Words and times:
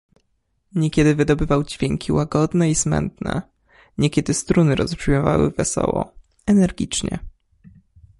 "Niekiedy 0.75 1.15
wydobywał 1.15 1.63
dźwięki 1.63 2.11
łagodne 2.11 2.69
i 2.69 2.75
smętne, 2.75 3.41
niekiedy 3.97 4.33
struny 4.33 4.75
rozbrzmiewały 4.75 5.51
wesoło, 5.51 6.13
energicznie." 6.45 7.19